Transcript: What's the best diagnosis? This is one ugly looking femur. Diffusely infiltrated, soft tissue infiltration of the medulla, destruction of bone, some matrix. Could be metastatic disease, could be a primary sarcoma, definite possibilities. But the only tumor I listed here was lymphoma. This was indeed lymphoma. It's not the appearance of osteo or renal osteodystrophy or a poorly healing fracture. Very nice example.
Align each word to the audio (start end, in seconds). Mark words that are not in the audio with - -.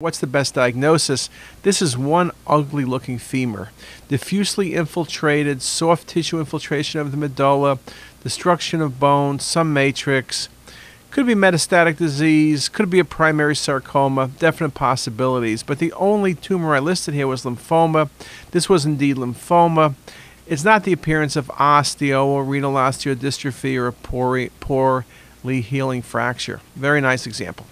What's 0.00 0.20
the 0.20 0.28
best 0.28 0.54
diagnosis? 0.54 1.28
This 1.62 1.82
is 1.82 1.98
one 1.98 2.30
ugly 2.46 2.84
looking 2.84 3.18
femur. 3.18 3.70
Diffusely 4.06 4.76
infiltrated, 4.76 5.60
soft 5.60 6.06
tissue 6.06 6.38
infiltration 6.38 7.00
of 7.00 7.10
the 7.10 7.16
medulla, 7.16 7.80
destruction 8.22 8.80
of 8.80 9.00
bone, 9.00 9.40
some 9.40 9.72
matrix. 9.72 10.48
Could 11.10 11.26
be 11.26 11.34
metastatic 11.34 11.96
disease, 11.96 12.68
could 12.68 12.90
be 12.90 13.00
a 13.00 13.04
primary 13.04 13.56
sarcoma, 13.56 14.30
definite 14.38 14.74
possibilities. 14.74 15.64
But 15.64 15.80
the 15.80 15.92
only 15.94 16.32
tumor 16.32 16.76
I 16.76 16.78
listed 16.78 17.14
here 17.14 17.26
was 17.26 17.42
lymphoma. 17.42 18.08
This 18.52 18.68
was 18.68 18.86
indeed 18.86 19.16
lymphoma. 19.16 19.96
It's 20.46 20.62
not 20.62 20.84
the 20.84 20.92
appearance 20.92 21.34
of 21.34 21.48
osteo 21.48 22.24
or 22.24 22.44
renal 22.44 22.74
osteodystrophy 22.74 23.76
or 23.76 23.88
a 23.88 23.92
poorly 23.92 25.60
healing 25.60 26.02
fracture. 26.02 26.60
Very 26.76 27.00
nice 27.00 27.26
example. 27.26 27.66